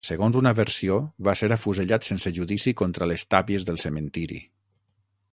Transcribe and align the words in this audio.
Segons 0.07 0.35
una 0.37 0.51
versió, 0.59 0.95
va 1.27 1.35
ser 1.41 1.49
afusellat 1.55 2.07
sense 2.07 2.31
judici 2.37 2.73
contra 2.81 3.09
les 3.11 3.25
tàpies 3.35 3.67
del 3.69 3.79
cementiri. 3.83 4.41